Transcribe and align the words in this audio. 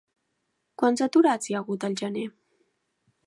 Quants 0.83 1.03
aturats 1.07 1.49
hi 1.51 1.55
ha 1.57 1.61
hagut 1.63 1.87
al 1.89 1.99
gener? 2.03 2.27